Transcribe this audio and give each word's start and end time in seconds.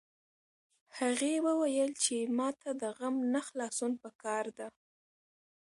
هغې 0.99 1.33
وویل 1.47 1.91
چې 2.03 2.15
ما 2.37 2.49
ته 2.61 2.69
د 2.81 2.83
غم 2.97 3.15
نه 3.33 3.41
خلاصون 3.47 3.91
په 4.01 4.09
کار 4.23 4.45
ده 4.57 4.67